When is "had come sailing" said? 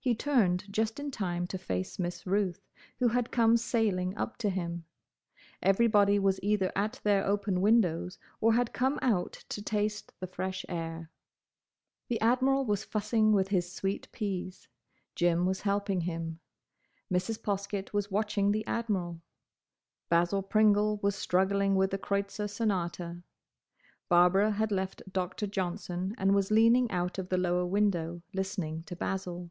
3.08-4.16